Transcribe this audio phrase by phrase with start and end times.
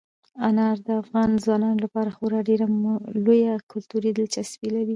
[0.47, 2.65] انار د افغان ځوانانو لپاره خورا ډېره
[3.25, 4.89] لویه کلتوري دلچسپي لري.